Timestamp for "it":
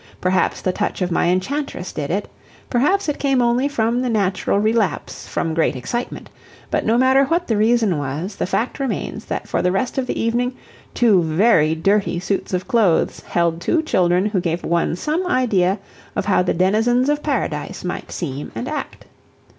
2.09-2.27, 3.07-3.19